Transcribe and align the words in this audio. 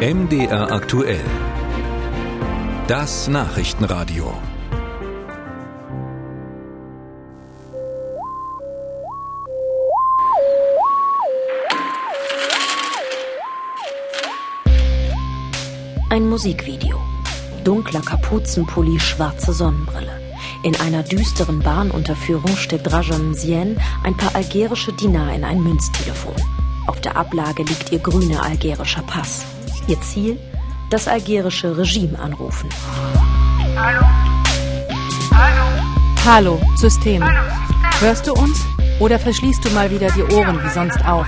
MDR 0.00 0.72
aktuell. 0.72 1.24
Das 2.86 3.28
Nachrichtenradio. 3.28 4.30
Ein 16.10 16.28
Musikvideo. 16.28 17.00
Dunkler 17.64 18.02
Kapuzenpulli, 18.02 19.00
schwarze 19.00 19.54
Sonnenbrille. 19.54 20.20
In 20.62 20.76
einer 20.76 21.04
düsteren 21.04 21.60
Bahnunterführung 21.60 22.54
steckt 22.58 22.92
Rajan 22.92 23.30
Mzien 23.30 23.80
ein 24.04 24.14
paar 24.14 24.34
algerische 24.34 24.92
Dinar 24.92 25.34
in 25.34 25.42
ein 25.42 25.62
Münztelefon. 25.62 26.36
Auf 26.86 27.00
der 27.00 27.16
Ablage 27.16 27.62
liegt 27.62 27.92
ihr 27.92 28.00
grüner 28.00 28.42
algerischer 28.42 29.02
Pass. 29.02 29.55
Ihr 29.88 30.00
Ziel? 30.00 30.38
Das 30.90 31.06
algerische 31.06 31.76
Regime 31.76 32.18
anrufen. 32.18 32.68
Hallo? 33.76 34.00
Hallo? 35.32 35.66
Hallo, 36.24 36.60
System. 36.76 37.22
Hörst 38.00 38.26
du 38.26 38.32
uns? 38.32 38.64
Oder 38.98 39.18
verschließt 39.18 39.64
du 39.64 39.70
mal 39.70 39.90
wieder 39.90 40.08
die 40.10 40.24
Ohren 40.34 40.62
wie 40.62 40.70
sonst 40.70 41.04
auch? 41.04 41.26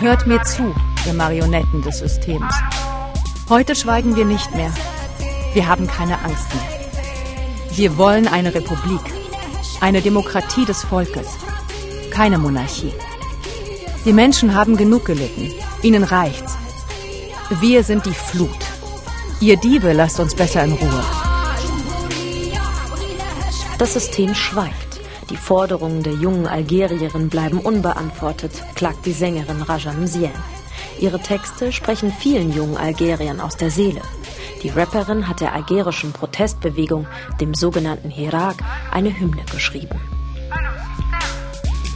Hört 0.00 0.26
mir 0.26 0.42
zu, 0.42 0.74
ihr 1.06 1.14
Marionetten 1.14 1.80
des 1.80 2.00
Systems. 2.00 2.54
Heute 3.48 3.74
schweigen 3.74 4.16
wir 4.16 4.26
nicht 4.26 4.54
mehr. 4.54 4.72
Wir 5.54 5.66
haben 5.66 5.86
keine 5.86 6.18
Angst 6.24 6.48
mehr. 6.54 7.76
Wir 7.76 7.96
wollen 7.96 8.28
eine 8.28 8.54
Republik, 8.54 9.00
eine 9.80 10.02
Demokratie 10.02 10.66
des 10.66 10.84
Volkes, 10.84 11.38
keine 12.10 12.36
Monarchie. 12.36 12.92
Die 14.04 14.12
Menschen 14.12 14.54
haben 14.54 14.76
genug 14.76 15.06
gelitten. 15.06 15.50
Ihnen 15.82 16.04
reicht's. 16.04 16.58
Wir 17.60 17.84
sind 17.84 18.06
die 18.06 18.14
Flut. 18.14 18.48
Ihr 19.40 19.56
Diebe 19.56 19.92
lasst 19.92 20.18
uns 20.18 20.34
besser 20.34 20.64
in 20.64 20.72
Ruhe. 20.72 21.04
Das 23.78 23.92
System 23.92 24.34
schweigt. 24.34 25.00
Die 25.28 25.36
Forderungen 25.36 26.02
der 26.02 26.14
jungen 26.14 26.46
Algerierin 26.46 27.28
bleiben 27.28 27.58
unbeantwortet, 27.58 28.52
klagt 28.74 29.04
die 29.04 29.12
Sängerin 29.12 29.60
Raja 29.60 29.92
Mzien. 29.92 30.30
Ihre 30.98 31.18
Texte 31.20 31.72
sprechen 31.72 32.12
vielen 32.12 32.52
jungen 32.54 32.78
Algeriern 32.78 33.40
aus 33.40 33.56
der 33.56 33.70
Seele. 33.70 34.00
Die 34.62 34.70
Rapperin 34.70 35.28
hat 35.28 35.40
der 35.40 35.52
algerischen 35.52 36.12
Protestbewegung, 36.12 37.06
dem 37.40 37.52
sogenannten 37.52 38.08
Hirak, 38.08 38.56
eine 38.90 39.18
Hymne 39.18 39.44
geschrieben. 39.50 40.00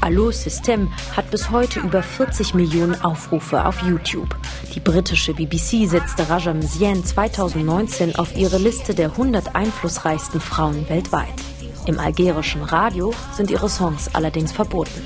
Allo 0.06 0.30
System 0.30 0.92
hat 1.16 1.32
bis 1.32 1.50
heute 1.50 1.80
über 1.80 2.00
40 2.00 2.54
Millionen 2.54 2.94
Aufrufe 3.02 3.64
auf 3.64 3.82
YouTube. 3.82 4.36
Die 4.72 4.78
britische 4.78 5.34
BBC 5.34 5.88
setzte 5.88 6.30
Raja 6.30 6.54
Mzien 6.54 7.04
2019 7.04 8.14
auf 8.14 8.36
ihre 8.36 8.58
Liste 8.58 8.94
der 8.94 9.10
100 9.10 9.56
einflussreichsten 9.56 10.40
Frauen 10.40 10.88
weltweit. 10.88 11.34
Im 11.86 11.98
algerischen 11.98 12.62
Radio 12.62 13.12
sind 13.32 13.50
ihre 13.50 13.68
Songs 13.68 14.08
allerdings 14.12 14.52
verboten. 14.52 15.04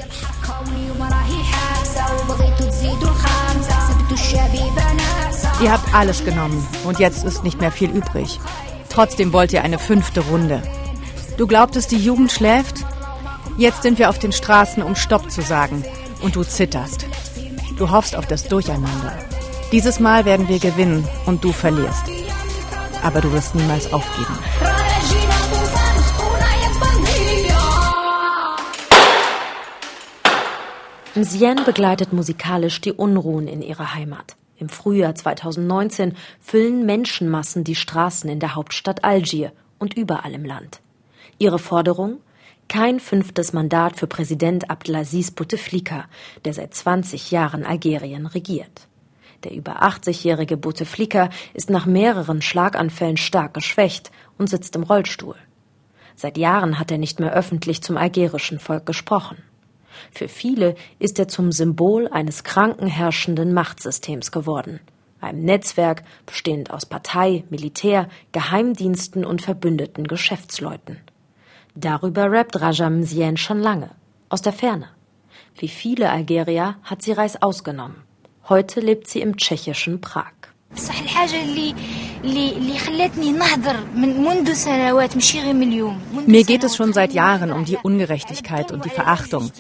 Ihr 5.63 5.73
habt 5.73 5.95
alles 5.95 6.23
genommen 6.27 6.69
und 6.85 6.99
jetzt 6.99 7.25
ist 7.25 7.43
nicht 7.43 7.59
mehr 7.59 7.73
viel 7.73 7.89
übrig. 7.89 8.39
Trotzdem 8.91 9.33
wollt 9.33 9.55
ihr 9.55 9.65
eine 9.65 9.79
fünfte 9.79 10.21
Runde. 10.21 10.61
Du 11.39 11.47
glaubtest, 11.47 11.91
die 11.91 11.97
Jugend 11.97 12.31
schläft? 12.31 12.85
Jetzt 13.61 13.83
sind 13.83 13.99
wir 13.99 14.09
auf 14.09 14.19
den 14.19 14.33
Straßen, 14.33 14.83
um 14.83 14.97
Stopp 14.97 15.31
zu 15.31 15.43
sagen. 15.43 15.85
Und 16.23 16.35
du 16.35 16.45
zitterst. 16.45 17.05
Du 17.77 17.91
hoffst 17.91 18.17
auf 18.17 18.25
das 18.25 18.49
Durcheinander. 18.49 19.13
Dieses 19.71 20.01
Mal 20.01 20.25
werden 20.25 20.49
wir 20.49 20.59
gewinnen 20.59 21.07
und 21.27 21.45
du 21.45 21.53
verlierst. 21.53 22.05
Aber 23.03 23.21
du 23.21 23.31
wirst 23.35 23.55
niemals 23.55 23.93
aufgeben. 23.93 24.39
Mzien 31.15 31.63
begleitet 31.67 32.15
musikalisch 32.15 32.81
die 32.81 32.95
Unruhen 32.95 33.47
in 33.47 33.61
ihrer 33.61 33.93
Heimat. 33.95 34.37
Im 34.57 34.71
Frühjahr 34.71 35.15
2019 35.15 36.17
füllen 36.41 36.87
Menschenmassen 36.87 37.65
die 37.65 37.75
Straßen 37.75 38.31
in 38.31 38.41
der 38.41 38.55
Hauptstadt 38.55 39.05
Algier 39.05 39.53
und 39.79 39.93
überall 39.93 40.33
im 40.33 40.47
Land. 40.47 40.81
Ihre 41.37 41.59
Forderung? 41.59 42.21
Kein 42.71 43.01
fünftes 43.01 43.53
Mandat 43.53 43.97
für 43.97 44.07
Präsident 44.07 44.71
Abdelaziz 44.71 45.33
Bouteflika, 45.33 46.05
der 46.45 46.55
seit 46.55 46.73
20 46.73 47.33
Jahren 47.33 47.65
Algerien 47.65 48.27
regiert. 48.27 48.87
Der 49.43 49.51
über 49.51 49.83
80-jährige 49.83 50.57
Bouteflika 50.57 51.31
ist 51.53 51.69
nach 51.69 51.85
mehreren 51.85 52.43
Schlaganfällen 52.43 53.17
stark 53.17 53.55
geschwächt 53.55 54.13
und 54.39 54.49
sitzt 54.49 54.77
im 54.77 54.85
Rollstuhl. 54.85 55.35
Seit 56.15 56.39
Jahren 56.39 56.79
hat 56.79 56.93
er 56.93 56.99
nicht 56.99 57.19
mehr 57.19 57.33
öffentlich 57.33 57.83
zum 57.83 57.97
algerischen 57.97 58.61
Volk 58.61 58.87
gesprochen. 58.87 59.39
Für 60.13 60.29
viele 60.29 60.77
ist 61.01 61.19
er 61.19 61.27
zum 61.27 61.51
Symbol 61.51 62.07
eines 62.07 62.45
kranken 62.45 62.87
herrschenden 62.87 63.53
Machtsystems 63.53 64.31
geworden. 64.31 64.79
Einem 65.21 65.41
Netzwerk 65.45 66.05
bestehend 66.25 66.71
aus 66.71 66.87
Partei, 66.87 67.43
Militär, 67.51 68.09
Geheimdiensten 68.31 69.25
und 69.25 69.43
verbündeten 69.43 70.07
Geschäftsleuten. 70.07 70.99
Darüber 71.75 72.31
rappt 72.31 72.61
Raja 72.61 72.91
Mzien 72.91 73.37
schon 73.37 73.61
lange, 73.61 73.91
aus 74.29 74.43
der 74.43 74.53
Ferne. 74.53 74.89
Wie 75.57 75.69
viele 75.69 76.11
Algerier 76.11 76.77
hat 76.83 77.03
sie 77.03 77.13
Reis 77.13 77.41
ausgenommen. 77.41 78.03
Heute 78.49 78.81
lebt 78.81 79.07
sie 79.07 79.21
im 79.21 79.37
tschechischen 79.37 80.01
Prag. 80.01 80.33
Mir 86.27 86.45
geht 86.45 86.65
es 86.65 86.77
schon 86.77 86.93
seit 86.93 87.13
Jahren 87.13 87.53
um 87.53 87.65
die 87.65 87.77
Ungerechtigkeit 87.77 88.73
und 88.73 88.85
die 88.85 88.91
Verachtung. 88.91 89.51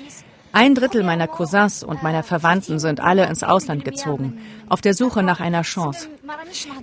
Ein 0.52 0.74
Drittel 0.74 1.04
meiner 1.04 1.28
Cousins 1.28 1.84
und 1.84 2.02
meiner 2.02 2.24
Verwandten 2.24 2.80
sind 2.80 2.98
alle 3.00 3.26
ins 3.28 3.44
Ausland 3.44 3.84
gezogen, 3.84 4.38
auf 4.68 4.80
der 4.80 4.94
Suche 4.94 5.22
nach 5.22 5.38
einer 5.38 5.62
Chance. 5.62 6.08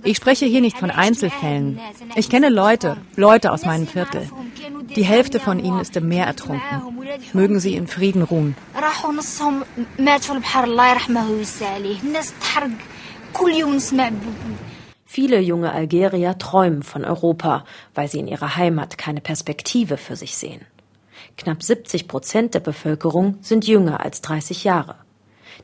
Ich 0.04 0.16
spreche 0.16 0.46
hier 0.46 0.62
nicht 0.62 0.78
von 0.78 0.90
Einzelfällen. 0.90 1.78
Ich 2.14 2.30
kenne 2.30 2.48
Leute, 2.48 2.96
Leute 3.16 3.52
aus 3.52 3.66
meinem 3.66 3.86
Viertel. 3.86 4.30
Die 4.96 5.04
Hälfte 5.04 5.40
von 5.40 5.58
ihnen 5.58 5.80
ist 5.80 5.96
im 5.96 6.08
Meer 6.08 6.26
ertrunken. 6.26 6.62
Mögen 7.32 7.60
sie 7.60 7.74
in 7.74 7.86
Frieden 7.86 8.22
ruhen. 8.22 8.56
Viele 15.04 15.40
junge 15.40 15.72
Algerier 15.72 16.38
träumen 16.38 16.82
von 16.82 17.04
Europa, 17.04 17.64
weil 17.94 18.08
sie 18.08 18.18
in 18.18 18.28
ihrer 18.28 18.56
Heimat 18.56 18.98
keine 18.98 19.20
Perspektive 19.20 19.96
für 19.96 20.16
sich 20.16 20.36
sehen. 20.36 20.62
Knapp 21.36 21.62
70 21.62 22.08
Prozent 22.08 22.54
der 22.54 22.60
Bevölkerung 22.60 23.38
sind 23.40 23.66
jünger 23.66 24.04
als 24.04 24.20
30 24.22 24.64
Jahre. 24.64 24.96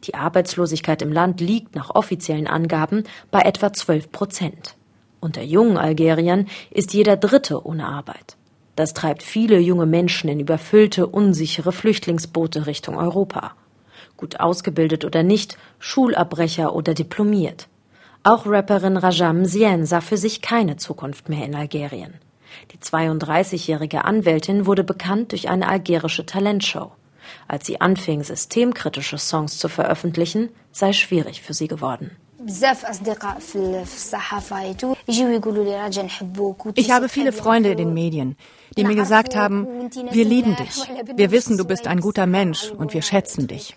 Die 0.04 0.14
Arbeitslosigkeit 0.14 1.02
im 1.02 1.12
Land 1.12 1.40
liegt 1.40 1.74
nach 1.74 1.90
offiziellen 1.94 2.46
Angaben 2.46 3.04
bei 3.30 3.40
etwa 3.40 3.72
12 3.72 4.10
Prozent. 4.12 4.74
Unter 5.20 5.42
jungen 5.42 5.78
Algeriern 5.78 6.48
ist 6.70 6.92
jeder 6.92 7.16
Dritte 7.16 7.64
ohne 7.64 7.86
Arbeit. 7.86 8.36
Das 8.76 8.92
treibt 8.92 9.22
viele 9.22 9.58
junge 9.58 9.86
Menschen 9.86 10.28
in 10.28 10.40
überfüllte, 10.40 11.06
unsichere 11.06 11.72
Flüchtlingsboote 11.72 12.66
Richtung 12.66 12.96
Europa. 12.96 13.52
Gut 14.16 14.40
ausgebildet 14.40 15.04
oder 15.04 15.22
nicht, 15.22 15.56
Schulabbrecher 15.78 16.74
oder 16.74 16.94
diplomiert. 16.94 17.68
Auch 18.22 18.46
Rapperin 18.46 18.96
Rajam 18.96 19.44
Zien 19.44 19.84
sah 19.86 20.00
für 20.00 20.16
sich 20.16 20.40
keine 20.40 20.76
Zukunft 20.76 21.28
mehr 21.28 21.44
in 21.44 21.54
Algerien. 21.54 22.14
Die 22.72 22.78
32-jährige 22.78 24.04
Anwältin 24.04 24.66
wurde 24.66 24.84
bekannt 24.84 25.32
durch 25.32 25.48
eine 25.48 25.68
algerische 25.68 26.24
Talentshow. 26.24 26.92
Als 27.48 27.66
sie 27.66 27.80
anfing, 27.80 28.22
systemkritische 28.22 29.18
Songs 29.18 29.58
zu 29.58 29.68
veröffentlichen, 29.68 30.50
sei 30.72 30.92
schwierig 30.92 31.42
für 31.42 31.54
sie 31.54 31.68
geworden. 31.68 32.12
Ich 36.74 36.90
habe 36.90 37.08
viele 37.08 37.32
Freunde 37.32 37.70
in 37.70 37.78
den 37.78 37.94
Medien, 37.94 38.36
die 38.76 38.84
mir 38.84 38.94
gesagt 38.94 39.36
haben, 39.36 39.66
wir 40.10 40.24
lieben 40.24 40.56
dich, 40.56 40.82
wir 41.14 41.30
wissen, 41.30 41.56
du 41.56 41.64
bist 41.64 41.86
ein 41.86 42.00
guter 42.00 42.26
Mensch 42.26 42.70
und 42.70 42.92
wir 42.94 43.02
schätzen 43.02 43.46
dich. 43.46 43.74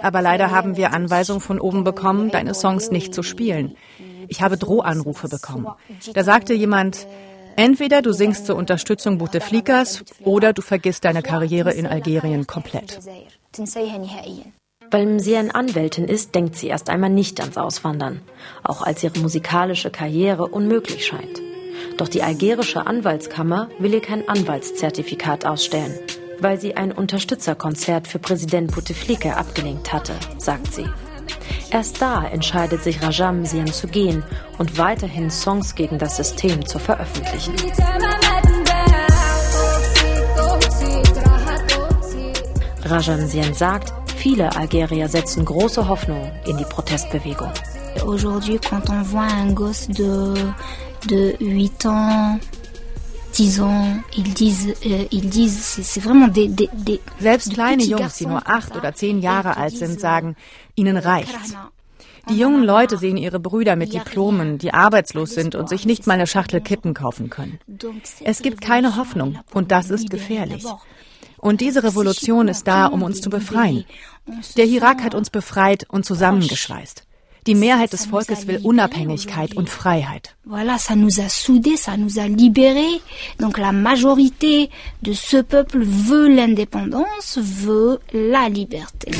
Aber 0.00 0.22
leider 0.22 0.50
haben 0.50 0.76
wir 0.76 0.92
Anweisungen 0.92 1.40
von 1.40 1.60
oben 1.60 1.84
bekommen, 1.84 2.30
deine 2.30 2.54
Songs 2.54 2.90
nicht 2.90 3.14
zu 3.14 3.22
spielen. 3.22 3.76
Ich 4.28 4.40
habe 4.42 4.56
Drohanrufe 4.56 5.28
bekommen. 5.28 5.66
Da 6.14 6.24
sagte 6.24 6.54
jemand, 6.54 7.06
Entweder 7.58 8.02
du 8.02 8.12
singst 8.12 8.46
zur 8.46 8.54
Unterstützung 8.54 9.18
Bouteflikas 9.18 10.04
oder 10.22 10.52
du 10.52 10.62
vergisst 10.62 11.04
deine 11.04 11.22
Karriere 11.22 11.72
in 11.72 11.88
Algerien 11.88 12.46
komplett. 12.46 13.00
Weil 14.90 15.20
eine 15.36 15.54
Anwältin 15.54 16.04
ist, 16.04 16.34
denkt 16.34 16.56
sie 16.56 16.68
erst 16.68 16.88
einmal 16.88 17.10
nicht 17.10 17.40
ans 17.40 17.58
Auswandern, 17.58 18.22
auch 18.62 18.82
als 18.82 19.04
ihre 19.04 19.18
musikalische 19.18 19.90
Karriere 19.90 20.46
unmöglich 20.46 21.06
scheint. 21.06 21.42
Doch 21.98 22.08
die 22.08 22.22
algerische 22.22 22.86
Anwaltskammer 22.86 23.68
will 23.78 23.92
ihr 23.92 24.00
kein 24.00 24.28
Anwaltszertifikat 24.28 25.44
ausstellen, 25.44 25.92
weil 26.40 26.58
sie 26.58 26.76
ein 26.76 26.92
Unterstützerkonzert 26.92 28.06
für 28.06 28.18
Präsident 28.18 28.74
Bouteflika 28.74 29.30
abgelehnt 29.32 29.92
hatte, 29.92 30.14
sagt 30.38 30.72
sie. 30.72 30.86
Erst 31.70 32.00
da 32.00 32.24
entscheidet 32.24 32.82
sich 32.82 33.02
Rajamsian 33.02 33.66
zu 33.66 33.88
gehen 33.88 34.24
und 34.56 34.78
weiterhin 34.78 35.30
Songs 35.30 35.74
gegen 35.74 35.98
das 35.98 36.16
System 36.16 36.64
zu 36.64 36.78
veröffentlichen. 36.78 37.54
Rajamsian 42.84 43.52
sagt, 43.52 43.92
viele 44.18 44.54
Algerier 44.56 45.08
setzen 45.08 45.44
große 45.44 45.88
Hoffnung 45.88 46.30
in 46.46 46.56
die 46.56 46.64
Protestbewegung. 46.64 47.52
Aujourd'hui, 48.04 48.58
quand 48.58 48.90
on 48.90 49.02
voit 49.02 49.30
un 49.30 49.52
gosse 49.54 49.88
de, 49.88 50.34
de 51.08 51.36
8 51.40 51.86
ans, 51.86 52.40
10 53.32 53.60
ans, 53.60 54.02
ils 54.16 54.34
disent, 54.34 54.74
euh, 54.84 55.04
ils 55.10 55.28
disent, 55.28 55.80
c'est 55.82 56.00
vraiment 56.00 56.28
des, 56.28 56.48
des, 56.48 56.68
des 56.72 57.00
Selbst 57.20 57.54
kleine 57.54 57.84
Jungs, 57.84 58.16
die 58.18 58.26
nur 58.26 58.42
acht 58.48 58.76
oder 58.76 58.92
zehn 58.94 59.20
Jahre 59.20 59.56
alt 59.56 59.76
sind, 59.76 60.00
sagen, 60.00 60.34
ihnen 60.74 60.96
reicht's. 60.96 61.54
Die 62.28 62.38
jungen 62.38 62.64
Leute 62.64 62.98
sehen 62.98 63.16
ihre 63.16 63.40
Brüder 63.40 63.76
mit 63.76 63.92
Diplomen, 63.94 64.58
die 64.58 64.74
arbeitslos 64.74 65.30
sind 65.30 65.54
und 65.54 65.68
sich 65.68 65.86
nicht 65.86 66.06
mal 66.06 66.14
eine 66.14 66.26
Schachtel 66.26 66.60
Kippen 66.60 66.92
kaufen 66.92 67.30
können. 67.30 67.58
Es 68.22 68.42
gibt 68.42 68.60
keine 68.60 68.96
Hoffnung 68.96 69.38
und 69.54 69.70
das 69.70 69.88
ist 69.90 70.10
gefährlich. 70.10 70.64
Und 71.38 71.60
diese 71.60 71.82
Revolution 71.82 72.48
ist 72.48 72.66
da, 72.66 72.86
um 72.86 73.02
uns 73.02 73.20
zu 73.20 73.30
befreien. 73.30 73.84
Der 74.56 74.66
Irak 74.66 75.02
hat 75.02 75.14
uns 75.14 75.30
befreit 75.30 75.86
und 75.88 76.04
zusammengeschweißt. 76.04 77.04
Die 77.46 77.54
Mehrheit 77.54 77.94
des 77.94 78.04
Volkes 78.04 78.46
will 78.46 78.60
Unabhängigkeit 78.62 79.56
und 79.56 79.70
Freiheit. 79.70 80.36
Voilà, 80.44 80.76
ça 80.78 80.96
nous 80.96 81.18
a 81.18 81.30
soudés, 81.30 81.78
ça 81.78 81.96
nous 81.96 82.18
a 82.18 82.28
libérés. 82.28 83.00
Donc 83.38 83.56
la 83.56 83.72
majorité 83.72 84.68
de 85.02 85.14
ce 85.14 85.38
peuple 85.38 85.82
veut 85.82 86.28
l'indépendance, 86.28 87.38
veut 87.40 88.00
la 88.12 88.50
liberté. 88.50 89.12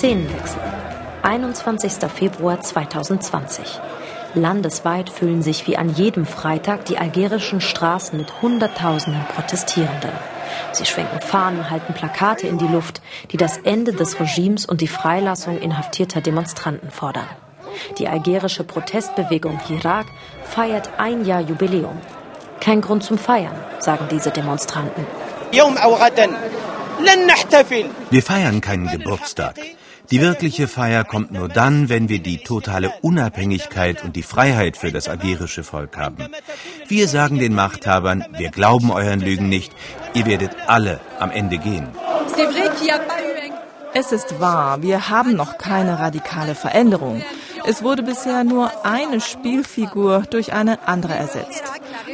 Szenenwechsel. 0.00 0.62
21. 1.24 2.10
Februar 2.10 2.58
2020. 2.58 3.78
Landesweit 4.32 5.10
füllen 5.10 5.42
sich 5.42 5.66
wie 5.66 5.76
an 5.76 5.90
jedem 5.90 6.24
Freitag 6.24 6.86
die 6.86 6.96
algerischen 6.96 7.60
Straßen 7.60 8.16
mit 8.16 8.40
Hunderttausenden 8.40 9.22
Protestierenden. 9.26 10.12
Sie 10.72 10.86
schwenken 10.86 11.20
Fahnen, 11.20 11.68
halten 11.68 11.92
Plakate 11.92 12.46
in 12.46 12.56
die 12.56 12.66
Luft, 12.66 13.02
die 13.30 13.36
das 13.36 13.58
Ende 13.58 13.92
des 13.92 14.18
Regimes 14.18 14.64
und 14.64 14.80
die 14.80 14.88
Freilassung 14.88 15.60
inhaftierter 15.60 16.22
Demonstranten 16.22 16.90
fordern. 16.90 17.28
Die 17.98 18.08
algerische 18.08 18.64
Protestbewegung 18.64 19.60
Hirak 19.66 20.06
feiert 20.44 20.92
ein 20.96 21.26
Jahr 21.26 21.42
Jubiläum. 21.42 21.98
Kein 22.58 22.80
Grund 22.80 23.04
zum 23.04 23.18
Feiern, 23.18 23.54
sagen 23.80 24.06
diese 24.10 24.30
Demonstranten. 24.30 25.04
Wir 28.10 28.22
feiern 28.22 28.62
keinen 28.62 28.86
Geburtstag. 28.86 29.56
Die 30.10 30.20
wirkliche 30.20 30.66
Feier 30.66 31.04
kommt 31.04 31.30
nur 31.30 31.48
dann, 31.48 31.88
wenn 31.88 32.08
wir 32.08 32.18
die 32.18 32.38
totale 32.38 32.92
Unabhängigkeit 33.00 34.02
und 34.02 34.16
die 34.16 34.24
Freiheit 34.24 34.76
für 34.76 34.90
das 34.90 35.08
algerische 35.08 35.62
Volk 35.62 35.96
haben. 35.96 36.28
Wir 36.88 37.06
sagen 37.06 37.38
den 37.38 37.54
Machthabern, 37.54 38.24
wir 38.36 38.50
glauben 38.50 38.90
euren 38.90 39.20
Lügen 39.20 39.48
nicht, 39.48 39.72
ihr 40.14 40.26
werdet 40.26 40.50
alle 40.66 40.98
am 41.20 41.30
Ende 41.30 41.58
gehen. 41.58 41.86
Es 43.94 44.10
ist 44.10 44.40
wahr, 44.40 44.82
wir 44.82 45.08
haben 45.08 45.36
noch 45.36 45.58
keine 45.58 46.00
radikale 46.00 46.56
Veränderung. 46.56 47.22
Es 47.64 47.84
wurde 47.84 48.02
bisher 48.02 48.42
nur 48.42 48.70
eine 48.84 49.20
Spielfigur 49.20 50.24
durch 50.28 50.52
eine 50.52 50.88
andere 50.88 51.14
ersetzt. 51.14 51.62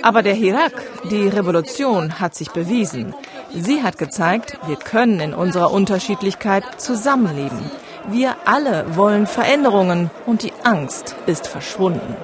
Aber 0.03 0.23
der 0.23 0.35
Hirak, 0.35 0.73
die 1.11 1.29
Revolution, 1.29 2.21
hat 2.21 2.35
sich 2.35 2.51
bewiesen. 2.51 3.15
Sie 3.55 3.83
hat 3.83 3.97
gezeigt, 3.97 4.59
wir 4.67 4.77
können 4.77 5.21
in 5.21 5.33
unserer 5.33 5.71
Unterschiedlichkeit 5.71 6.65
zusammenleben. 6.79 7.71
Wir 8.09 8.37
alle 8.45 8.95
wollen 8.95 9.27
Veränderungen 9.27 10.11
und 10.27 10.45
die 10.45 10.53
Angst 10.63 11.17
ist 11.27 11.49
verschwunden. 11.49 12.15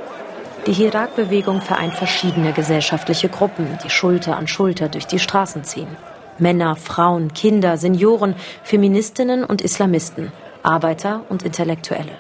Die 0.64 0.72
Hirak-Bewegung 0.72 1.60
vereint 1.60 1.94
verschiedene 1.94 2.52
gesellschaftliche 2.52 3.28
Gruppen, 3.28 3.78
die 3.82 3.90
Schulter 3.90 4.36
an 4.36 4.46
Schulter 4.46 4.88
durch 4.88 5.08
die 5.08 5.18
Straßen 5.18 5.64
ziehen. 5.64 5.88
Männer, 6.38 6.76
Frauen, 6.76 7.34
Kinder, 7.34 7.76
Senioren, 7.78 8.36
Feministinnen 8.62 9.42
und 9.42 9.60
Islamisten, 9.60 10.30
Arbeiter 10.62 11.22
und 11.28 11.42
Intellektuelle. 11.42 12.16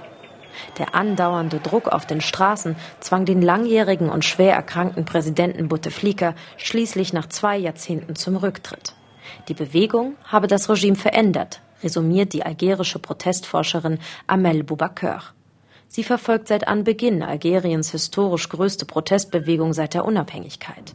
Der 0.78 0.96
andauernde 0.96 1.60
Druck 1.60 1.86
auf 1.86 2.04
den 2.04 2.20
Straßen 2.20 2.74
zwang 2.98 3.26
den 3.26 3.42
langjährigen 3.42 4.08
und 4.08 4.24
schwer 4.24 4.54
erkrankten 4.54 5.04
Präsidenten 5.04 5.68
Bouteflika 5.68 6.34
schließlich 6.56 7.12
nach 7.12 7.28
zwei 7.28 7.58
Jahrzehnten 7.58 8.16
zum 8.16 8.36
Rücktritt. 8.36 8.94
Die 9.46 9.54
Bewegung 9.54 10.16
habe 10.24 10.48
das 10.48 10.68
Regime 10.68 10.96
verändert, 10.96 11.60
resümiert 11.82 12.32
die 12.32 12.44
algerische 12.44 12.98
Protestforscherin 12.98 13.98
Amel 14.26 14.64
Boubaker. 14.64 15.22
Sie 15.88 16.04
verfolgt 16.04 16.48
seit 16.48 16.68
Anbeginn 16.68 17.22
Algeriens 17.22 17.90
historisch 17.90 18.48
größte 18.48 18.86
Protestbewegung 18.86 19.72
seit 19.74 19.94
der 19.94 20.04
Unabhängigkeit. 20.04 20.94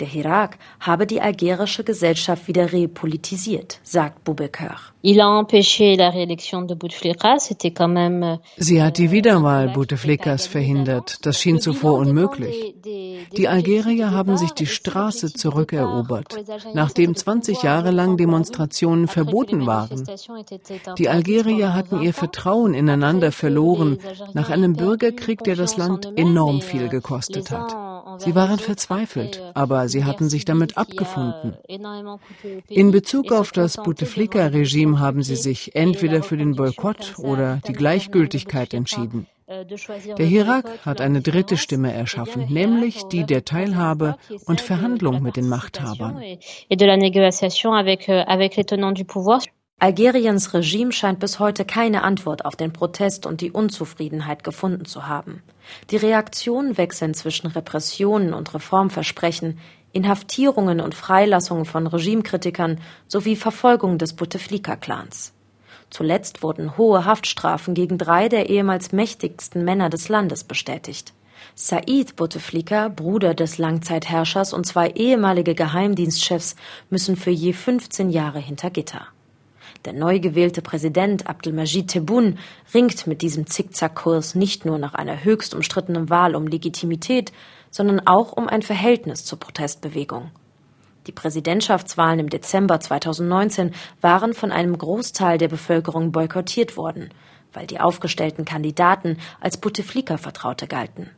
Der 0.00 0.08
Hirak 0.08 0.56
habe 0.80 1.06
die 1.06 1.20
algerische 1.20 1.84
Gesellschaft 1.84 2.48
wieder 2.48 2.72
repolitisiert, 2.72 3.80
sagt 3.82 4.24
Boubaker. 4.24 4.78
Euh, 5.02 5.12
Sie 8.56 8.82
hat 8.82 8.98
die 8.98 9.10
Wiederwahl 9.10 9.68
Bouteflikas 9.68 10.46
verhindert. 10.46 11.26
Das 11.26 11.38
schien 11.38 11.60
zuvor 11.60 11.98
unmöglich. 11.98 12.74
Die 13.36 13.48
Algerier 13.48 14.10
haben 14.10 14.38
sich 14.38 14.52
die 14.52 14.66
Straße 14.66 15.34
zurückerobert, 15.34 16.34
nachdem 16.72 17.14
20 17.14 17.62
Jahre 17.62 17.90
lang 17.90 18.16
Demonstrationen 18.16 19.06
verboten 19.06 19.66
waren. 19.66 20.06
Die 20.96 21.10
Algerier 21.10 21.74
hatten 21.74 22.00
ihr 22.00 22.14
Vertrauen 22.14 22.72
ineinander 22.72 23.32
verloren 23.32 23.98
nach 24.32 24.48
einem 24.48 24.74
Bürgerkrieg, 24.74 25.44
der 25.44 25.56
das 25.56 25.76
Land 25.76 26.10
enorm 26.16 26.62
viel 26.62 26.88
gekostet 26.88 27.50
hat. 27.50 27.76
Sie 28.20 28.34
waren 28.34 28.58
verzweifelt, 28.58 29.42
aber 29.54 29.88
sie 29.88 30.04
hatten 30.04 30.28
sich 30.28 30.44
damit 30.44 30.76
abgefunden. 30.76 31.56
In 32.68 32.90
Bezug 32.90 33.32
auf 33.32 33.50
das 33.52 33.76
Bouteflika-Regime 33.76 34.98
haben 34.98 35.22
sie 35.22 35.36
sich 35.36 35.74
entweder 35.74 36.22
für 36.22 36.36
den 36.36 36.54
Boykott 36.54 37.18
oder 37.18 37.60
die 37.66 37.72
Gleichgültigkeit 37.72 38.74
entschieden. 38.74 39.26
Der 40.16 40.26
Hirak 40.26 40.86
hat 40.86 41.00
eine 41.00 41.22
dritte 41.22 41.56
Stimme 41.56 41.92
erschaffen, 41.92 42.46
nämlich 42.52 43.04
die 43.04 43.24
der 43.24 43.44
Teilhabe 43.44 44.16
und 44.46 44.60
Verhandlung 44.60 45.22
mit 45.22 45.36
den 45.36 45.48
Machthabern. 45.48 46.22
Algeriens 49.82 50.52
Regime 50.52 50.92
scheint 50.92 51.20
bis 51.20 51.38
heute 51.38 51.64
keine 51.64 52.02
Antwort 52.02 52.44
auf 52.44 52.54
den 52.54 52.72
Protest 52.72 53.24
und 53.24 53.40
die 53.40 53.50
Unzufriedenheit 53.50 54.44
gefunden 54.44 54.84
zu 54.84 55.08
haben. 55.08 55.42
Die 55.90 55.96
Reaktionen 55.96 56.76
wechseln 56.78 57.14
zwischen 57.14 57.48
Repressionen 57.48 58.34
und 58.34 58.54
Reformversprechen, 58.54 59.58
Inhaftierungen 59.92 60.80
und 60.80 60.94
Freilassungen 60.94 61.64
von 61.64 61.86
Regimekritikern 61.86 62.80
sowie 63.08 63.36
Verfolgung 63.36 63.98
des 63.98 64.14
Bouteflika-Clans. 64.14 65.32
Zuletzt 65.90 66.42
wurden 66.42 66.76
hohe 66.76 67.04
Haftstrafen 67.04 67.74
gegen 67.74 67.98
drei 67.98 68.28
der 68.28 68.48
ehemals 68.48 68.92
mächtigsten 68.92 69.64
Männer 69.64 69.90
des 69.90 70.08
Landes 70.08 70.44
bestätigt. 70.44 71.12
Said 71.54 72.16
Bouteflika, 72.16 72.88
Bruder 72.88 73.34
des 73.34 73.58
Langzeitherrschers 73.58 74.52
und 74.52 74.66
zwei 74.66 74.90
ehemalige 74.90 75.54
Geheimdienstchefs, 75.54 76.54
müssen 76.90 77.16
für 77.16 77.30
je 77.30 77.52
15 77.52 78.10
Jahre 78.10 78.38
hinter 78.38 78.70
Gitter. 78.70 79.06
Der 79.86 79.94
neu 79.94 80.20
gewählte 80.20 80.60
Präsident 80.60 81.26
Abdelmajid 81.26 81.88
Tebboune 81.88 82.36
ringt 82.74 83.06
mit 83.06 83.22
diesem 83.22 83.46
Zickzackkurs 83.46 84.34
nicht 84.34 84.66
nur 84.66 84.76
nach 84.76 84.92
einer 84.92 85.24
höchst 85.24 85.54
umstrittenen 85.54 86.10
Wahl 86.10 86.36
um 86.36 86.46
Legitimität, 86.46 87.32
sondern 87.70 88.06
auch 88.06 88.32
um 88.32 88.46
ein 88.46 88.60
Verhältnis 88.60 89.24
zur 89.24 89.40
Protestbewegung. 89.40 90.30
Die 91.06 91.12
Präsidentschaftswahlen 91.12 92.20
im 92.20 92.28
Dezember 92.28 92.78
2019 92.78 93.72
waren 94.02 94.34
von 94.34 94.52
einem 94.52 94.76
Großteil 94.76 95.38
der 95.38 95.48
Bevölkerung 95.48 96.12
boykottiert 96.12 96.76
worden, 96.76 97.08
weil 97.54 97.66
die 97.66 97.80
aufgestellten 97.80 98.44
Kandidaten 98.44 99.16
als 99.40 99.56
Bouteflika-Vertraute 99.56 100.66
galten. 100.66 101.08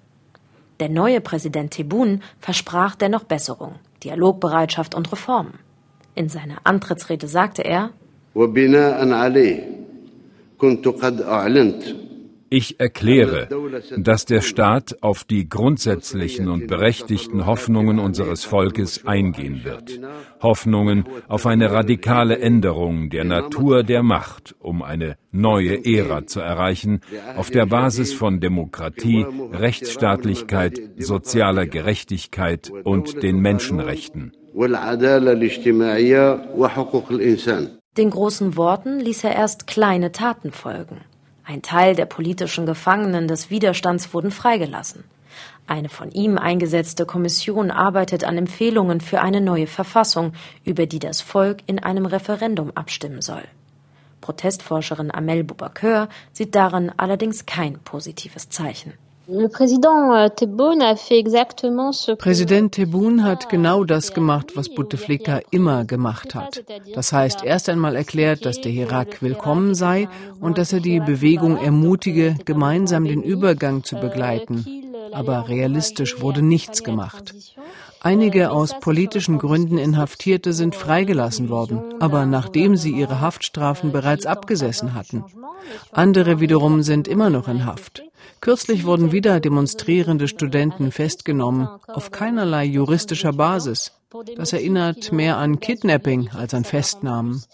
Der 0.78 0.88
neue 0.88 1.20
Präsident 1.20 1.72
Tebboune 1.72 2.20
versprach 2.38 2.94
dennoch 2.94 3.24
Besserung, 3.24 3.74
Dialogbereitschaft 4.04 4.94
und 4.94 5.10
Reformen. 5.10 5.58
In 6.14 6.28
seiner 6.28 6.58
Antrittsrede 6.64 7.26
sagte 7.26 7.62
er, 7.62 7.90
Ich 12.54 12.78
erkläre, 12.80 13.48
dass 13.96 14.26
der 14.26 14.42
Staat 14.42 14.98
auf 15.00 15.24
die 15.24 15.48
grundsätzlichen 15.48 16.48
und 16.48 16.66
berechtigten 16.66 17.46
Hoffnungen 17.46 17.98
unseres 17.98 18.44
Volkes 18.44 19.06
eingehen 19.06 19.64
wird. 19.64 19.98
Hoffnungen 20.42 21.04
auf 21.28 21.46
eine 21.46 21.70
radikale 21.72 22.38
Änderung 22.38 23.08
der 23.08 23.24
Natur 23.24 23.84
der 23.84 24.02
Macht, 24.02 24.54
um 24.58 24.82
eine 24.82 25.16
neue 25.30 25.82
Ära 25.86 26.26
zu 26.26 26.40
erreichen, 26.40 27.00
auf 27.36 27.50
der 27.50 27.64
Basis 27.64 28.12
von 28.12 28.38
Demokratie, 28.38 29.24
Rechtsstaatlichkeit, 29.52 30.78
sozialer 30.98 31.66
Gerechtigkeit 31.66 32.70
und 32.84 33.22
den 33.22 33.40
Menschenrechten. 33.40 34.32
Den 37.98 38.08
großen 38.08 38.56
Worten 38.56 39.00
ließ 39.00 39.24
er 39.24 39.34
erst 39.34 39.66
kleine 39.66 40.12
Taten 40.12 40.50
folgen. 40.50 41.02
Ein 41.44 41.60
Teil 41.60 41.94
der 41.94 42.06
politischen 42.06 42.64
Gefangenen 42.64 43.28
des 43.28 43.50
Widerstands 43.50 44.14
wurden 44.14 44.30
freigelassen. 44.30 45.04
Eine 45.66 45.90
von 45.90 46.10
ihm 46.10 46.38
eingesetzte 46.38 47.04
Kommission 47.04 47.70
arbeitet 47.70 48.24
an 48.24 48.38
Empfehlungen 48.38 49.02
für 49.02 49.20
eine 49.20 49.42
neue 49.42 49.66
Verfassung, 49.66 50.32
über 50.64 50.86
die 50.86 51.00
das 51.00 51.20
Volk 51.20 51.58
in 51.66 51.80
einem 51.80 52.06
Referendum 52.06 52.70
abstimmen 52.74 53.20
soll. 53.20 53.44
Protestforscherin 54.22 55.10
Amel 55.10 55.44
Boubaker 55.44 56.08
sieht 56.32 56.54
darin 56.54 56.90
allerdings 56.96 57.44
kein 57.44 57.78
positives 57.80 58.48
Zeichen. 58.48 58.94
Euh, 59.28 59.48
Präsident 62.16 62.72
Tebboune 62.72 63.22
hat 63.22 63.48
genau 63.48 63.84
das 63.84 64.12
gemacht, 64.14 64.56
was 64.56 64.68
Bouteflika 64.68 65.40
immer 65.50 65.84
gemacht 65.84 66.34
hat. 66.34 66.64
Das 66.94 67.12
heißt, 67.12 67.44
erst 67.44 67.68
einmal 67.68 67.94
erklärt, 67.94 68.44
dass 68.44 68.60
der 68.60 68.72
Irak 68.72 69.22
willkommen 69.22 69.74
sei 69.76 70.08
und 70.40 70.58
dass 70.58 70.72
er 70.72 70.80
die 70.80 70.98
Bewegung 70.98 71.56
ermutige, 71.56 72.36
gemeinsam 72.44 73.04
den 73.04 73.22
Übergang 73.22 73.84
zu 73.84 73.96
begleiten. 73.96 74.66
Aber 75.12 75.48
realistisch 75.48 76.20
wurde 76.20 76.42
nichts 76.42 76.82
gemacht. 76.82 77.34
Einige 78.04 78.50
aus 78.50 78.74
politischen 78.80 79.38
Gründen 79.38 79.78
Inhaftierte 79.78 80.52
sind 80.52 80.74
freigelassen 80.74 81.48
worden, 81.50 81.94
aber 82.00 82.26
nachdem 82.26 82.76
sie 82.76 82.90
ihre 82.90 83.20
Haftstrafen 83.20 83.92
bereits 83.92 84.26
abgesessen 84.26 84.94
hatten. 84.94 85.24
Andere 85.92 86.40
wiederum 86.40 86.82
sind 86.82 87.06
immer 87.06 87.30
noch 87.30 87.46
in 87.46 87.64
Haft. 87.64 88.02
Kürzlich 88.40 88.84
wurden 88.86 89.12
wieder 89.12 89.38
demonstrierende 89.38 90.26
Studenten 90.26 90.90
festgenommen, 90.90 91.68
auf 91.86 92.10
keinerlei 92.10 92.64
juristischer 92.64 93.32
Basis. 93.32 93.92
Das 94.36 94.52
erinnert 94.52 95.12
mehr 95.12 95.36
an 95.36 95.60
Kidnapping 95.60 96.30
als 96.30 96.54
an 96.54 96.64
Festnahmen. 96.64 97.44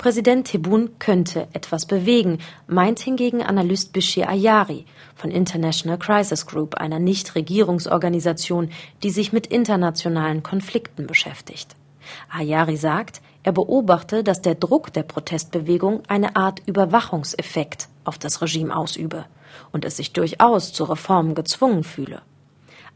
Präsident 0.00 0.46
Tebboune 0.46 0.88
könnte 0.98 1.46
etwas 1.52 1.84
bewegen, 1.84 2.38
meint 2.66 3.00
hingegen 3.00 3.42
Analyst 3.42 3.92
Bishir 3.92 4.30
Ayari 4.30 4.86
von 5.14 5.30
International 5.30 5.98
Crisis 5.98 6.46
Group, 6.46 6.76
einer 6.76 6.98
Nichtregierungsorganisation, 6.98 8.70
die 9.02 9.10
sich 9.10 9.34
mit 9.34 9.48
internationalen 9.48 10.42
Konflikten 10.42 11.06
beschäftigt. 11.06 11.76
Ayari 12.30 12.78
sagt, 12.78 13.20
er 13.42 13.52
beobachte, 13.52 14.24
dass 14.24 14.40
der 14.40 14.54
Druck 14.54 14.90
der 14.94 15.02
Protestbewegung 15.02 16.00
eine 16.08 16.34
Art 16.34 16.62
Überwachungseffekt 16.64 17.88
auf 18.04 18.16
das 18.16 18.40
Regime 18.40 18.74
ausübe 18.74 19.26
und 19.70 19.84
es 19.84 19.98
sich 19.98 20.14
durchaus 20.14 20.72
zu 20.72 20.84
Reformen 20.84 21.34
gezwungen 21.34 21.84
fühle. 21.84 22.22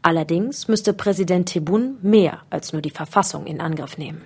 Allerdings 0.05 0.67
müsste 0.67 0.93
Präsident 0.93 1.49
Tebboune 1.49 1.95
mehr 2.03 2.43
als 2.51 2.73
nur 2.73 2.81
die 2.83 2.91
Verfassung 2.91 3.47
in 3.47 3.59
Angriff 3.59 3.97
nehmen. 3.97 4.21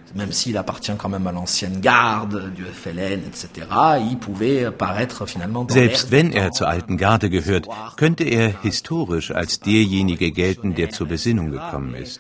Selbst 5.69 6.12
wenn 6.12 6.33
er 6.33 6.51
zur 6.51 6.67
alten 6.67 6.98
Garde 6.98 7.29
gehört, 7.29 7.67
könnte 7.95 8.24
er 8.25 8.62
historisch 8.62 9.31
als 9.31 9.62
derjenige 9.62 10.31
gelten, 10.31 10.75
der 10.75 10.89
zur 10.89 11.07
Besinnung 11.07 11.51
gekommen 11.51 11.95
ist. 11.95 12.19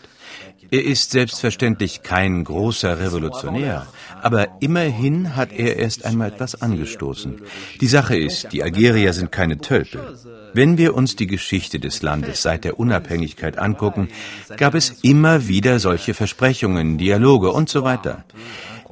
Er 0.71 0.83
ist 0.83 1.11
selbstverständlich 1.11 2.03
kein 2.03 2.43
großer 2.43 2.99
Revolutionär, 2.99 3.87
aber 4.21 4.47
immerhin 4.59 5.35
hat 5.35 5.51
er 5.51 5.77
erst 5.77 6.05
einmal 6.05 6.29
etwas 6.29 6.61
angestoßen. 6.61 7.41
Die 7.81 7.87
Sache 7.87 8.17
ist, 8.17 8.51
die 8.51 8.61
Algerier 8.61 9.13
sind 9.13 9.31
keine 9.31 9.57
Tölpel. 9.57 10.17
Wenn 10.53 10.77
wir 10.77 10.95
uns 10.95 11.15
die 11.15 11.27
Geschichte 11.27 11.79
des 11.79 12.01
Landes 12.01 12.41
seit 12.41 12.65
der 12.65 12.79
Unabhängigkeit 12.79 13.57
angucken, 13.57 14.09
gab 14.57 14.75
es 14.75 14.99
immer 15.01 15.47
wieder 15.47 15.79
solche 15.79 16.13
Versprechungen, 16.13 16.97
Dialoge 16.97 17.51
und 17.51 17.69
so 17.69 17.83
weiter. 17.83 18.23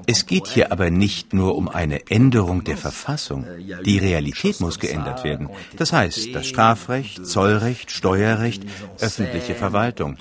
Es 0.10 0.26
geht 0.26 0.48
hier 0.48 0.72
aber 0.72 0.90
nicht 0.90 1.34
nur 1.34 1.58
um 1.58 1.68
eine 1.68 2.10
Änderung 2.10 2.64
der 2.64 2.78
Verfassung. 2.78 3.46
Die 3.84 3.98
Realität 3.98 4.62
muss 4.62 4.80
geändert 4.80 5.26
werden. 5.26 5.50
Das 5.76 5.92
heißt, 5.92 6.34
das 6.34 6.48
Strafrecht, 6.48 7.28
Zollrecht, 7.28 7.92
Steuerrecht, 7.92 8.64
öffentliche 9.02 9.54
Verwaltung. 9.54 10.16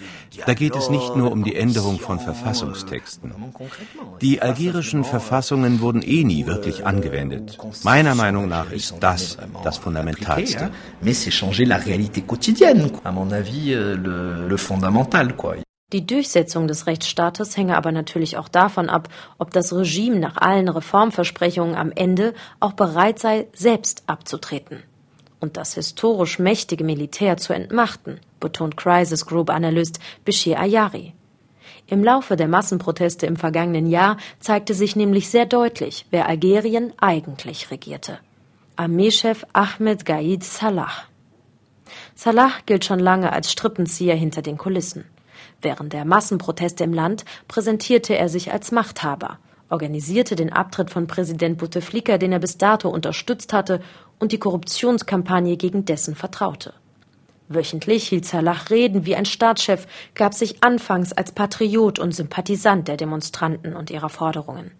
Da 0.44 0.54
geht 0.54 0.74
es 0.74 0.90
nicht 0.90 1.14
nur 1.14 1.30
um 1.30 1.44
die 1.44 1.54
Änderung 1.54 2.00
von 2.00 2.18
Verfassungstexten. 2.18 3.32
Die 4.20 4.42
algerischen 4.42 5.04
Verfassungen 5.04 5.80
wurden 5.80 6.02
eh 6.02 6.24
nie 6.24 6.46
wirklich 6.46 6.84
angewendet. 6.84 7.56
Meiner 7.84 8.16
Meinung 8.16 8.48
nach 8.48 8.72
ist 8.72 8.96
das 8.98 9.38
das 9.62 9.78
Fundamentalste. 9.78 10.72
Die 15.92 16.06
Durchsetzung 16.06 16.66
des 16.66 16.86
Rechtsstaates 16.86 17.56
hänge 17.56 17.76
aber 17.76 17.92
natürlich 17.92 18.36
auch 18.36 18.48
davon 18.48 18.88
ab, 18.88 19.08
ob 19.38 19.52
das 19.52 19.72
Regime 19.72 20.18
nach 20.18 20.36
allen 20.36 20.68
Reformversprechungen 20.68 21.76
am 21.76 21.92
Ende 21.92 22.34
auch 22.58 22.72
bereit 22.72 23.18
sei, 23.18 23.46
selbst 23.54 24.02
abzutreten 24.06 24.82
und 25.40 25.56
das 25.56 25.74
historisch 25.74 26.38
mächtige 26.38 26.84
Militär 26.84 27.36
zu 27.36 27.52
entmachten, 27.52 28.20
betont 28.40 28.76
Crisis 28.76 29.26
Group 29.26 29.50
Analyst 29.50 30.00
Bashir 30.24 30.58
Ayari. 30.58 31.14
Im 31.86 32.02
Laufe 32.02 32.36
der 32.36 32.48
Massenproteste 32.48 33.26
im 33.26 33.36
vergangenen 33.36 33.86
Jahr 33.86 34.16
zeigte 34.40 34.74
sich 34.74 34.96
nämlich 34.96 35.28
sehr 35.28 35.46
deutlich, 35.46 36.06
wer 36.10 36.28
Algerien 36.28 36.92
eigentlich 37.00 37.70
regierte. 37.70 38.18
Armeechef 38.74 39.46
Ahmed 39.52 40.04
Gaid 40.04 40.42
Salah. 40.42 40.90
Salah 42.16 42.50
gilt 42.66 42.84
schon 42.84 42.98
lange 42.98 43.32
als 43.32 43.52
Strippenzieher 43.52 44.16
hinter 44.16 44.42
den 44.42 44.58
Kulissen. 44.58 45.04
Während 45.62 45.92
der 45.92 46.04
Massenproteste 46.04 46.84
im 46.84 46.92
Land 46.92 47.24
präsentierte 47.48 48.16
er 48.16 48.28
sich 48.28 48.52
als 48.52 48.72
Machthaber, 48.72 49.38
organisierte 49.68 50.36
den 50.36 50.52
Abtritt 50.52 50.90
von 50.90 51.06
Präsident 51.06 51.58
Bouteflika, 51.58 52.18
den 52.18 52.32
er 52.32 52.38
bis 52.38 52.58
dato 52.58 52.88
unterstützt 52.88 53.52
hatte, 53.52 53.80
und 54.18 54.32
die 54.32 54.38
Korruptionskampagne 54.38 55.56
gegen 55.56 55.84
dessen 55.84 56.14
vertraute. 56.14 56.72
Wöchentlich 57.48 58.08
hielt 58.08 58.24
Salah 58.24 58.56
Reden 58.70 59.06
wie 59.06 59.14
ein 59.14 59.26
Staatschef, 59.26 59.86
gab 60.14 60.34
sich 60.34 60.62
anfangs 60.62 61.12
als 61.12 61.32
Patriot 61.32 61.98
und 61.98 62.12
Sympathisant 62.12 62.88
der 62.88 62.96
Demonstranten 62.96 63.76
und 63.76 63.90
ihrer 63.90 64.08
Forderungen. 64.08 64.72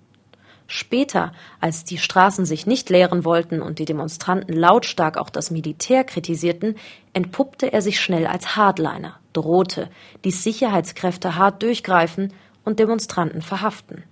Später, 0.69 1.33
als 1.61 1.85
die 1.85 1.99
Straßen 1.99 2.45
sich 2.45 2.67
nicht 2.67 2.91
leeren 2.91 3.25
wollten 3.25 3.63
und 3.63 3.79
die 3.79 3.85
Demonstranten 3.85 4.53
lautstark 4.53 5.17
auch 5.17 5.31
das 5.31 5.51
Militär 5.51 6.03
kritisierten, 6.03 6.77
entpuppte 7.13 7.73
er 7.73 7.83
sich 7.83 8.01
schnell 8.01 8.27
als 8.27 8.57
Hardliner, 8.57 9.19
drohte, 9.33 9.89
ließ 10.25 10.43
Sicherheitskräfte 10.43 11.37
hart 11.37 11.63
durchgreifen 11.63 12.33
und 12.65 12.81
Demonstranten 12.81 13.43
verhaften. 13.43 14.03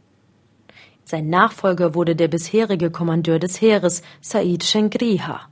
Sein 1.05 1.29
Nachfolger 1.29 1.95
wurde 1.95 2.17
der 2.17 2.29
bisherige 2.29 2.91
Kommandeur 2.91 3.39
des 3.39 3.61
Heeres, 3.61 4.03
Said 4.21 4.65
Shengriha. 4.65 5.49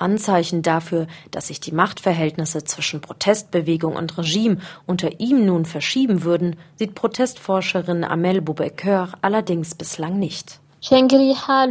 Anzeichen 0.00 0.62
dafür, 0.62 1.06
dass 1.30 1.48
sich 1.48 1.60
die 1.60 1.72
Machtverhältnisse 1.72 2.64
zwischen 2.64 3.00
Protestbewegung 3.00 3.96
und 3.96 4.16
Regime 4.18 4.58
unter 4.86 5.20
ihm 5.20 5.44
nun 5.44 5.64
verschieben 5.64 6.24
würden, 6.24 6.56
sieht 6.76 6.94
Protestforscherin 6.94 8.04
Amel 8.04 8.40
Boubaker 8.40 9.08
allerdings 9.22 9.74
bislang 9.74 10.18
nicht. 10.18 10.60
Shengria, 10.82 11.66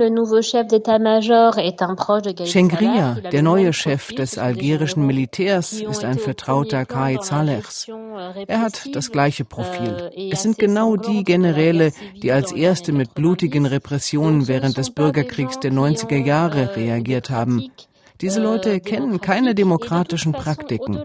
der 3.32 3.42
neue 3.42 3.74
Chef 3.74 4.08
des 4.10 4.38
algerischen 4.38 5.08
Militärs, 5.08 5.74
ist 5.74 6.04
ein 6.04 6.20
Vertrauter 6.20 6.86
Kai 6.86 7.18
Salehs. 7.20 7.88
Er 8.46 8.62
hat 8.62 8.88
das 8.94 9.12
gleiche 9.12 9.46
Profil. 9.46 10.12
Euh, 10.16 10.30
es 10.32 10.44
sind 10.44 10.60
genau 10.60 10.96
die 10.96 11.24
Generäle, 11.24 11.92
die 12.22 12.32
als 12.32 12.52
erste 12.52 12.92
mit 12.92 13.16
blutigen 13.16 13.66
Repressionen 13.66 14.48
während 14.48 14.78
des 14.78 14.92
Bürgerkriegs 14.92 15.60
der 15.60 15.72
90er 15.72 16.24
Jahre 16.24 16.70
euh, 16.70 16.76
reagiert 16.76 17.32
haben. 17.32 17.72
Diese 18.22 18.42
Leute 18.42 18.80
kennen 18.82 19.22
keine 19.22 19.56
demokratischen 19.56 20.34
Praktiken. 20.34 21.02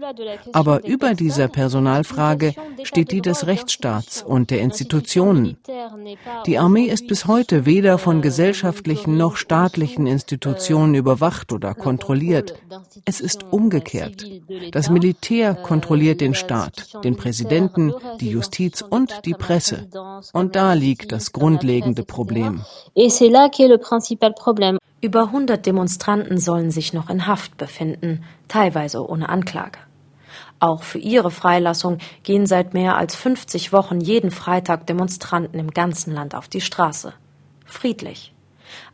Aber 0.51 0.85
über 0.85 1.13
dieser 1.13 1.47
Personalfrage 1.47 2.53
steht 2.83 3.11
die 3.11 3.21
des 3.21 3.47
Rechtsstaats 3.47 4.21
und 4.21 4.49
der 4.51 4.61
Institutionen. 4.61 5.57
Die 6.45 6.57
Armee 6.57 6.85
ist 6.85 7.07
bis 7.07 7.25
heute 7.25 7.65
weder 7.65 7.97
von 7.97 8.21
gesellschaftlichen 8.21 9.17
noch 9.17 9.37
staatlichen 9.37 10.07
Institutionen 10.07 10.95
überwacht 10.95 11.53
oder 11.53 11.73
kontrolliert. 11.73 12.55
Es 13.05 13.21
ist 13.21 13.45
umgekehrt. 13.51 14.25
Das 14.71 14.89
Militär 14.89 15.55
kontrolliert 15.55 16.19
den 16.19 16.33
Staat, 16.33 17.03
den 17.03 17.15
Präsidenten, 17.15 17.93
die 18.19 18.29
Justiz 18.29 18.81
und 18.81 19.21
die 19.25 19.33
Presse. 19.33 19.87
Und 20.33 20.55
da 20.55 20.73
liegt 20.73 21.11
das 21.11 21.31
grundlegende 21.31 22.03
Problem. 22.03 22.61
Über 25.05 25.25
100 25.25 25.63
Demonstranten 25.63 26.39
sollen 26.39 26.71
sich 26.71 26.91
noch 26.91 27.11
in 27.11 27.27
Haft 27.27 27.57
befinden, 27.57 28.23
teilweise 28.47 29.07
ohne 29.07 29.29
Anklage. 29.29 29.77
Auch 30.59 30.81
für 30.81 30.97
ihre 30.97 31.29
Freilassung 31.29 31.99
gehen 32.23 32.47
seit 32.47 32.73
mehr 32.73 32.97
als 32.97 33.13
50 33.13 33.71
Wochen 33.71 34.01
jeden 34.01 34.31
Freitag 34.31 34.87
Demonstranten 34.87 35.59
im 35.59 35.69
ganzen 35.69 36.11
Land 36.11 36.33
auf 36.33 36.47
die 36.47 36.59
Straße. 36.59 37.13
Friedlich. 37.67 38.33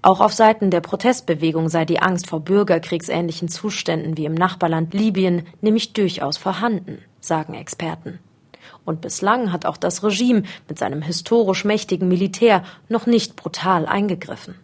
Auch 0.01 0.19
auf 0.19 0.33
Seiten 0.33 0.69
der 0.69 0.81
Protestbewegung 0.81 1.69
sei 1.69 1.85
die 1.85 2.01
Angst 2.01 2.27
vor 2.27 2.41
bürgerkriegsähnlichen 2.41 3.47
Zuständen 3.47 4.17
wie 4.17 4.25
im 4.25 4.33
Nachbarland 4.33 4.93
Libyen 4.93 5.47
nämlich 5.61 5.93
durchaus 5.93 6.35
vorhanden, 6.35 6.97
sagen 7.21 7.53
Experten. 7.53 8.19
Und 8.83 8.99
bislang 8.99 9.53
hat 9.53 9.65
auch 9.65 9.77
das 9.77 10.03
Regime 10.03 10.43
mit 10.67 10.77
seinem 10.77 11.03
historisch 11.03 11.63
mächtigen 11.63 12.09
Militär 12.09 12.63
noch 12.89 13.05
nicht 13.05 13.37
brutal 13.37 13.85
eingegriffen. 13.85 14.55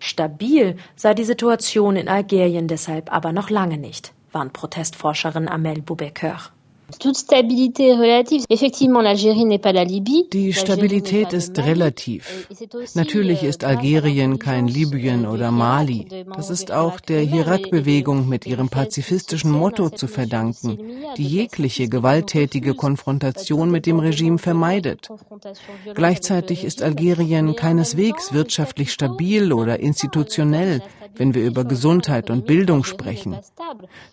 Stabil 0.00 0.76
sei 0.96 1.14
die 1.14 1.24
Situation 1.24 1.96
in 1.96 2.08
Algerien 2.08 2.68
deshalb 2.68 3.12
aber 3.12 3.32
noch 3.32 3.50
lange 3.50 3.78
nicht, 3.78 4.12
warnt 4.32 4.52
Protestforscherin 4.52 5.48
Amel 5.48 5.82
Boubaker. 5.82 6.38
Die 10.32 10.52
Stabilität 10.52 11.32
ist 11.32 11.58
relativ. 11.58 12.48
Natürlich 12.94 13.42
ist 13.42 13.64
Algerien 13.64 14.38
kein 14.38 14.68
Libyen 14.68 15.26
oder 15.26 15.50
Mali. 15.50 16.06
Das 16.34 16.50
ist 16.50 16.70
auch 16.72 17.00
der 17.00 17.20
Hirak-Bewegung 17.20 18.28
mit 18.28 18.46
ihrem 18.46 18.68
pazifistischen 18.68 19.50
Motto 19.52 19.90
zu 19.90 20.06
verdanken, 20.06 20.78
die 21.16 21.26
jegliche 21.26 21.88
gewalttätige 21.88 22.74
Konfrontation 22.74 23.70
mit 23.70 23.86
dem 23.86 23.98
Regime 23.98 24.38
vermeidet. 24.38 25.08
Gleichzeitig 25.94 26.64
ist 26.64 26.82
Algerien 26.82 27.56
keineswegs 27.56 28.32
wirtschaftlich 28.32 28.92
stabil 28.92 29.52
oder 29.52 29.80
institutionell, 29.80 30.82
wenn 31.16 31.34
wir 31.34 31.44
über 31.44 31.64
Gesundheit 31.64 32.30
und 32.30 32.46
Bildung 32.46 32.84
sprechen. 32.84 33.38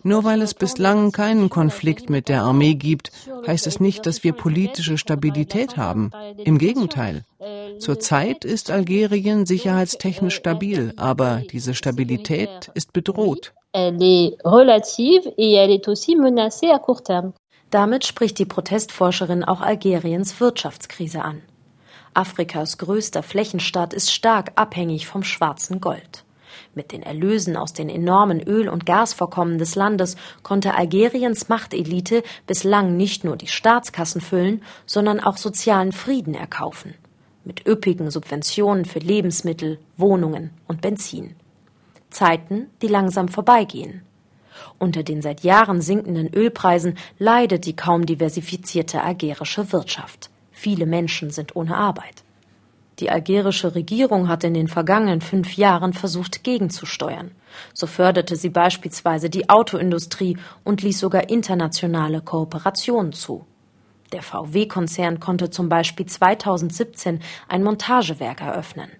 Nur 0.02 0.24
weil 0.24 0.42
es 0.42 0.54
bislang 0.54 1.12
keinen 1.12 1.50
Konflikt 1.50 2.10
mit 2.10 2.28
der 2.28 2.42
Armee 2.42 2.74
gibt, 2.74 3.10
heißt 3.46 3.66
es 3.66 3.80
nicht, 3.80 4.06
dass 4.06 4.24
wir 4.24 4.32
politische 4.32 4.98
Stabilität 4.98 5.76
haben. 5.76 6.10
Im 6.36 6.58
Gegenteil. 6.58 7.24
Zurzeit 7.78 8.44
ist 8.44 8.70
Algerien 8.70 9.46
sicherheitstechnisch 9.46 10.34
stabil, 10.34 10.92
aber 10.96 11.42
diese 11.50 11.74
Stabilität 11.74 12.70
ist 12.74 12.92
bedroht. 12.92 13.52
Damit 17.70 18.04
spricht 18.04 18.38
die 18.38 18.44
Protestforscherin 18.44 19.44
auch 19.44 19.60
Algeriens 19.60 20.40
Wirtschaftskrise 20.40 21.22
an. 21.22 21.42
Afrikas 22.14 22.78
größter 22.78 23.22
Flächenstaat 23.22 23.94
ist 23.94 24.12
stark 24.12 24.52
abhängig 24.56 25.06
vom 25.06 25.22
schwarzen 25.22 25.80
Gold. 25.80 26.24
Mit 26.74 26.92
den 26.92 27.02
Erlösen 27.02 27.56
aus 27.56 27.72
den 27.72 27.88
enormen 27.88 28.40
Öl- 28.40 28.68
und 28.68 28.86
Gasvorkommen 28.86 29.58
des 29.58 29.74
Landes 29.74 30.16
konnte 30.44 30.74
Algeriens 30.74 31.48
Machtelite 31.48 32.22
bislang 32.46 32.96
nicht 32.96 33.24
nur 33.24 33.36
die 33.36 33.48
Staatskassen 33.48 34.20
füllen, 34.20 34.62
sondern 34.86 35.18
auch 35.18 35.36
sozialen 35.36 35.90
Frieden 35.90 36.34
erkaufen. 36.34 36.94
Mit 37.44 37.66
üppigen 37.66 38.10
Subventionen 38.10 38.84
für 38.84 39.00
Lebensmittel, 39.00 39.80
Wohnungen 39.96 40.50
und 40.68 40.80
Benzin. 40.80 41.34
Zeiten, 42.10 42.66
die 42.82 42.88
langsam 42.88 43.28
vorbeigehen. 43.28 44.02
Unter 44.78 45.02
den 45.02 45.22
seit 45.22 45.42
Jahren 45.42 45.80
sinkenden 45.80 46.32
Ölpreisen 46.32 46.98
leidet 47.18 47.66
die 47.66 47.74
kaum 47.74 48.06
diversifizierte 48.06 49.02
algerische 49.02 49.72
Wirtschaft. 49.72 50.30
Viele 50.52 50.86
Menschen 50.86 51.30
sind 51.30 51.56
ohne 51.56 51.76
Arbeit. 51.76 52.22
Die 53.00 53.10
algerische 53.10 53.74
Regierung 53.74 54.28
hat 54.28 54.44
in 54.44 54.52
den 54.52 54.68
vergangenen 54.68 55.22
fünf 55.22 55.56
Jahren 55.56 55.94
versucht, 55.94 56.44
gegenzusteuern. 56.44 57.30
So 57.72 57.86
förderte 57.86 58.36
sie 58.36 58.50
beispielsweise 58.50 59.30
die 59.30 59.48
Autoindustrie 59.48 60.36
und 60.64 60.82
ließ 60.82 60.98
sogar 60.98 61.30
internationale 61.30 62.20
Kooperationen 62.20 63.14
zu. 63.14 63.46
Der 64.12 64.22
VW-Konzern 64.22 65.18
konnte 65.18 65.48
zum 65.48 65.70
Beispiel 65.70 66.04
2017 66.04 67.20
ein 67.48 67.62
Montagewerk 67.62 68.42
eröffnen. 68.42 68.90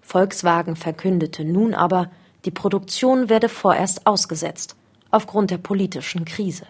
Volkswagen 0.00 0.74
verkündete 0.74 1.44
nun 1.44 1.74
aber, 1.74 2.10
die 2.46 2.50
Produktion 2.50 3.28
werde 3.28 3.50
vorerst 3.50 4.06
ausgesetzt, 4.06 4.76
aufgrund 5.10 5.50
der 5.50 5.58
politischen 5.58 6.24
Krise. 6.24 6.66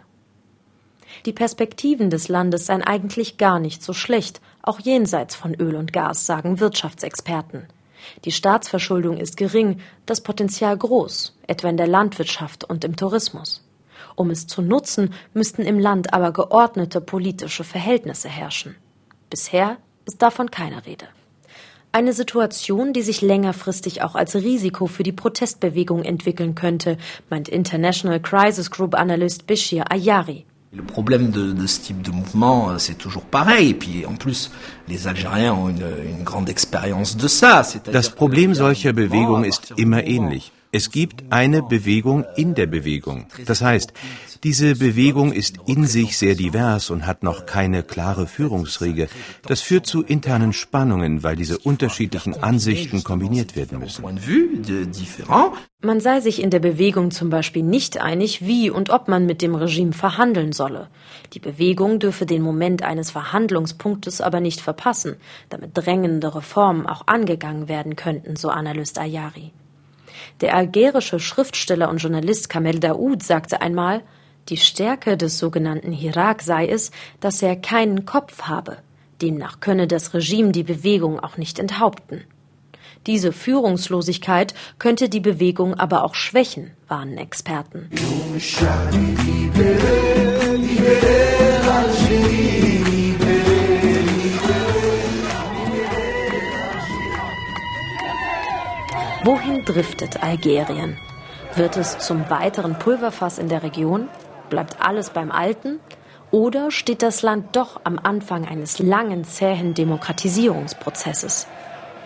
Die 1.25 1.33
Perspektiven 1.33 2.11
des 2.11 2.29
Landes 2.29 2.67
seien 2.67 2.83
eigentlich 2.83 3.37
gar 3.37 3.61
nicht 3.61 3.83
so 3.83 3.93
schlecht, 3.93 4.41
auch 4.61 4.81
jenseits 4.81 5.37
von 5.37 5.55
Öl 5.55 5.77
und 5.77 5.93
Gas, 5.93 6.27
sagen 6.27 6.59
Wirtschaftsexperten. 6.59 7.69
Die 8.25 8.33
Staatsverschuldung 8.33 9.19
ist 9.19 9.37
gering, 9.37 9.81
das 10.07 10.23
Potenzial 10.23 10.77
groß, 10.77 11.39
etwa 11.47 11.69
in 11.69 11.77
der 11.77 11.87
Landwirtschaft 11.87 12.65
und 12.65 12.85
im 12.85 12.97
Tourismus. 12.97 13.65
Um 14.17 14.31
es 14.31 14.49
zu 14.49 14.63
nutzen, 14.63 15.15
müssten 15.33 15.63
im 15.63 15.79
Land 15.79 16.13
aber 16.13 16.33
geordnete 16.33 17.01
politische 17.01 17.63
Verhältnisse 17.63 18.29
herrschen. 18.29 18.75
Bisher 19.31 19.77
ist 20.05 20.21
davon 20.21 20.51
keine 20.51 20.85
Rede. 20.85 21.07
Eine 21.93 22.15
Situation, 22.15 22.93
die 22.93 23.03
sich 23.03 23.21
längerfristig 23.21 24.03
auch 24.03 24.15
als 24.15 24.35
Risiko 24.35 24.87
für 24.87 25.03
die 25.03 25.13
Protestbewegung 25.13 26.03
entwickeln 26.03 26.55
könnte, 26.55 26.97
meint 27.31 27.49
International 27.49 28.19
Crisis 28.19 28.71
Group 28.71 28.95
Analyst 28.95 29.47
Bishir 29.47 29.91
Ayari. 29.93 30.47
Le 30.75 30.83
problème 30.83 31.29
de, 31.31 31.53
de, 31.53 31.67
ce 31.67 31.81
type 31.81 32.01
de 32.01 32.11
mouvement, 32.11 32.71
euh, 32.71 32.79
c'est 32.79 32.95
toujours 32.95 33.25
pareil. 33.25 33.71
Et 33.71 33.75
puis 33.75 34.07
en 34.07 34.15
plus, 34.15 34.51
les 34.89 35.07
Algériens 35.07 35.53
ont 35.53 35.69
une, 35.69 35.85
une 36.09 36.25
grande 36.25 36.49
expérience 36.49 37.15
de 37.15 37.29
ça. 37.29 37.63
Das 37.93 38.09
Problem 38.09 38.55
solcher 38.55 38.95
Bewegungen 38.95 39.45
ist 39.45 39.75
immer 39.77 40.03
ähnlich. 40.07 40.51
Es 40.75 40.91
gibt 40.91 41.25
eine 41.29 41.63
Bewegung 41.63 42.25
in 42.35 42.55
der 42.55 42.67
Bewegung. 42.67 43.27
Das 43.45 43.61
heißt, 43.61 43.93
diese 44.43 44.75
Bewegung 44.75 45.31
ist 45.31 45.59
in 45.67 45.87
sich 45.87 46.17
sehr 46.17 46.35
divers 46.35 46.89
und 46.89 47.07
hat 47.07 47.23
noch 47.23 47.45
keine 47.45 47.83
klare 47.83 48.27
Führungsriege. 48.27 49.09
Das 49.47 49.61
führt 49.61 49.85
zu 49.85 50.03
internen 50.03 50.55
Spannungen, 50.55 51.23
weil 51.23 51.37
diese 51.37 51.59
unterschiedlichen 51.59 52.43
Ansichten 52.43 53.05
kombiniert 53.05 53.55
werden 53.55 53.81
müssen. 53.81 54.03
Man 55.83 56.01
sei 56.01 56.21
sich 56.21 56.43
in 56.43 56.49
der 56.49 56.61
Bewegung 56.61 57.11
zum 57.11 57.29
Beispiel 57.29 57.63
nicht 57.63 58.01
einig, 58.01 58.47
wie 58.47 58.71
und 58.71 58.89
ob 58.89 59.09
man 59.09 59.27
mit 59.27 59.43
dem 59.43 59.55
Regime 59.55 59.93
verhandeln 59.93 60.55
solle. 60.55 60.89
Die 61.35 61.39
Bewegung 61.39 61.99
dürfe 61.99 62.25
den 62.25 62.41
Moment 62.41 62.83
eines 62.83 63.11
Verhandlungspunktes 63.11 64.23
aber 64.23 64.41
nicht 64.41 64.63
verpassen, 64.63 65.17
damit 65.51 65.73
drängende 65.75 66.35
Reformen 66.35 66.87
auch 66.87 67.09
angegangen 67.09 67.69
werden 67.69 67.95
könnten, 67.95 68.37
so 68.37 68.49
Analyst 68.49 68.99
Ayari. 68.99 69.53
Der 70.41 70.57
algerische 70.57 71.21
Schriftsteller 71.21 71.89
und 71.89 71.99
Journalist 71.99 72.49
Kamel 72.49 72.81
Daoud 72.81 73.23
sagte 73.23 73.61
einmal, 73.61 74.03
die 74.49 74.57
Stärke 74.57 75.17
des 75.17 75.39
sogenannten 75.39 75.93
Hirak 75.93 76.43
sei 76.43 76.67
es, 76.67 76.91
dass 77.21 77.43
er 77.43 77.57
keinen 77.57 78.07
Kopf 78.07 78.43
habe. 78.43 78.79
Demnach 79.21 79.61
könne 79.61 79.87
das 79.87 80.15
Regime 80.15 80.51
die 80.51 80.65
Bewegung 80.65 81.21
auch 81.21 81.37
nicht 81.37 81.61
enthaupten. 81.61 82.25
Diese 83.07 83.33
Führungslosigkeit 83.33 84.55
könnte 84.79 85.09
die 85.09 85.21
Bewegung 85.21 85.75
aber 85.75 86.05
auch 86.05 86.15
schwächen, 86.15 86.71
warnen 86.89 87.19
Experten. 87.19 87.89
Wohin 99.25 99.65
driftet 99.65 100.21
Algerien? 100.25 100.99
Wird 101.55 101.77
es 101.77 101.97
zum 101.99 102.29
weiteren 102.29 102.77
Pulverfass 102.77 103.39
in 103.39 103.49
der 103.49 103.63
Region? 103.63 104.09
Bleibt 104.51 104.85
alles 104.85 105.11
beim 105.11 105.31
Alten? 105.31 105.79
Oder 106.33 106.73
steht 106.73 107.03
das 107.03 107.23
Land 107.23 107.55
doch 107.55 107.81
am 107.85 108.01
Anfang 108.03 108.49
eines 108.49 108.81
langen, 108.81 109.23
zähen 109.23 109.75
Demokratisierungsprozesses? 109.75 111.47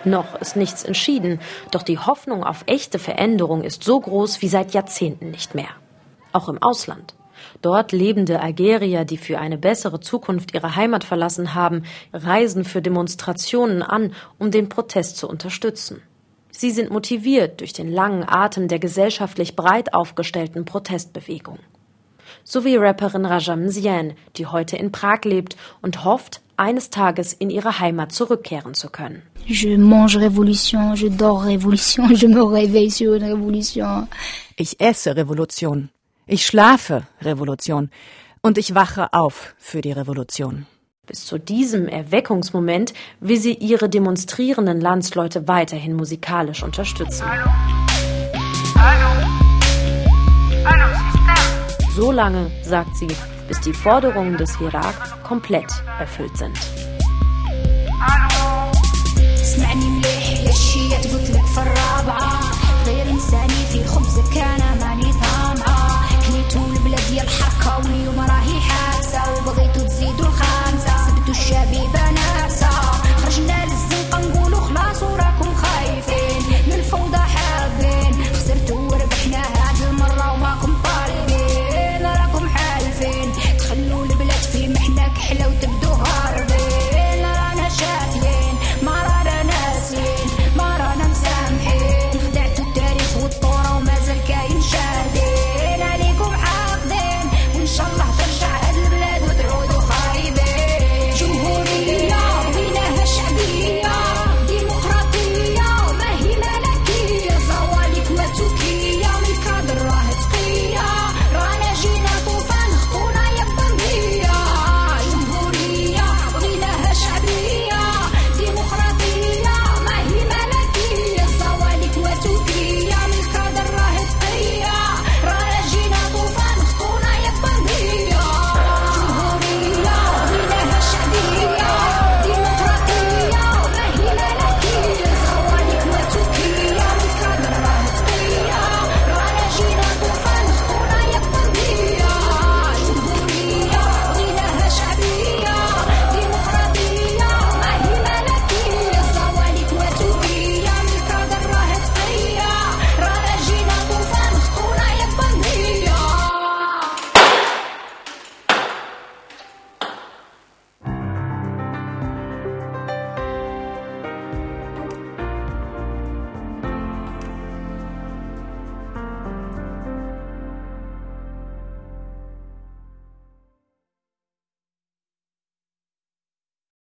Noch 0.05 0.39
ist 0.43 0.57
nichts 0.57 0.85
entschieden, 0.85 1.41
doch 1.71 1.83
die 1.83 1.99
Hoffnung 1.99 2.45
auf 2.45 2.65
echte 2.67 2.99
Veränderung 2.99 3.63
ist 3.63 3.83
so 3.83 3.99
groß 3.99 4.43
wie 4.43 4.49
seit 4.49 4.75
Jahrzehnten 4.75 5.31
nicht 5.31 5.55
mehr. 5.55 5.71
Auch 6.33 6.51
im 6.51 6.63
Ausland. 6.63 7.15
Dort 7.63 7.93
lebende 7.93 8.41
Algerier, 8.41 9.07
die 9.07 9.17
für 9.17 9.39
eine 9.39 9.57
bessere 9.57 10.01
Zukunft 10.01 10.53
ihre 10.53 10.77
Heimat 10.77 11.03
verlassen 11.03 11.55
haben, 11.55 11.85
reisen 12.13 12.67
für 12.67 12.83
Demonstrationen 12.83 13.83
an, 13.83 14.13
um 14.39 14.51
den 14.51 14.69
Protest 14.69 15.17
zu 15.17 15.31
unterstützen. 15.31 16.03
Sie 16.57 16.71
sind 16.71 16.91
motiviert 16.91 17.61
durch 17.61 17.75
den 17.75 17.93
langen 17.93 18.25
Atem 18.27 18.67
der 18.67 18.79
gesellschaftlich 18.79 19.57
breit 19.57 19.93
aufgestellten 19.93 20.65
Protestbewegung. 20.65 21.59
So 22.45 22.65
wie 22.65 22.77
Rapperin 22.77 23.27
Rajam 23.27 23.69
Zien, 23.69 24.15
die 24.37 24.47
heute 24.47 24.77
in 24.79 24.91
Prag 24.91 25.25
lebt 25.25 25.57
und 25.83 26.05
hofft, 26.05 26.41
eines 26.57 26.89
Tages 26.89 27.35
in 27.35 27.51
ihre 27.51 27.79
Heimat 27.79 28.13
zurückkehren 28.13 28.73
zu 28.73 28.89
können. 28.89 29.23
Je 29.45 29.77
mange 29.77 30.17
révolution, 30.17 30.95
je 30.95 31.11
dors 31.11 31.45
révolution, 31.45 32.09
je 32.15 32.27
me 32.27 32.43
réveille 32.43 32.91
sur 32.91 33.13
une 33.15 33.25
révolution. 33.25 34.09
Ich 34.57 34.81
esse 34.81 35.15
Revolution. 35.15 35.91
Ich 36.27 36.47
schlafe 36.47 37.03
Revolution. 37.21 37.91
Und 38.41 38.57
ich 38.57 38.75
wache 38.75 39.13
auf 39.13 39.55
für 39.59 39.83
die 39.83 39.93
Revolution. 39.93 40.67
Bis 41.07 41.25
zu 41.25 41.39
diesem 41.39 41.87
Erweckungsmoment 41.87 42.93
will 43.21 43.39
sie 43.39 43.55
ihre 43.55 43.89
demonstrierenden 43.89 44.81
Landsleute 44.81 45.47
weiterhin 45.47 45.95
musikalisch 45.95 46.65
unterstützen. 46.65 47.25
Hallo. 47.25 47.49
Hallo. 48.75 49.27
Hallo, 50.65 51.93
so 51.95 52.11
lange, 52.11 52.51
sagt 52.65 52.97
sie, 52.97 53.09
bis 53.47 53.61
die 53.61 53.73
Forderungen 53.73 54.37
des 54.37 54.61
Irak 54.61 55.23
komplett 55.23 55.71
erfüllt 56.01 56.37
sind. 56.37 56.59